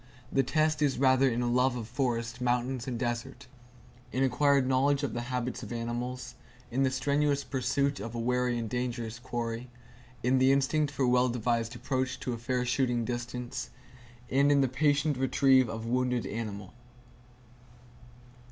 The 0.31 0.41
test 0.41 0.81
is 0.81 0.97
rather 0.97 1.29
in 1.29 1.43
a 1.43 1.47
love 1.47 1.75
of 1.75 1.87
forest, 1.87 2.41
mountains 2.41 2.87
and 2.87 2.97
desert; 2.97 3.45
in 4.11 4.23
acquired 4.23 4.65
knowledge 4.65 5.03
of 5.03 5.13
the 5.13 5.21
habits 5.29 5.61
of 5.61 5.71
animals; 5.71 6.33
in 6.71 6.81
the 6.81 6.89
strenuous 6.89 7.43
pursuit 7.43 7.99
of 7.99 8.15
a 8.15 8.19
wary 8.19 8.57
and 8.57 8.67
dangerous 8.67 9.19
quarry; 9.19 9.69
in 10.23 10.39
the 10.39 10.51
instinct 10.51 10.91
for 10.91 11.03
a 11.03 11.07
well 11.07 11.29
devised 11.29 11.75
approach 11.75 12.19
to 12.21 12.33
a 12.33 12.39
fair 12.39 12.65
shooting 12.65 13.05
distance; 13.05 13.69
and 14.31 14.51
in 14.51 14.61
the 14.61 14.67
patient 14.67 15.17
retrieve 15.19 15.69
of 15.69 15.85
a 15.85 15.87
wounded 15.87 16.25
animal." 16.25 16.73